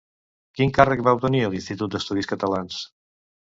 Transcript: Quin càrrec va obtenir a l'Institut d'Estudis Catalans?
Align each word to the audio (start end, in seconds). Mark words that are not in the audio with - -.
Quin 0.59 0.73
càrrec 0.77 1.03
va 1.09 1.13
obtenir 1.19 1.43
a 1.49 1.53
l'Institut 1.53 1.93
d'Estudis 1.97 2.33
Catalans? 2.35 2.83